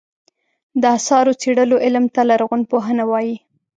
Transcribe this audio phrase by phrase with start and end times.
[0.81, 3.35] د اثارو څېړلو علم ته لرغونپوهنه وایې.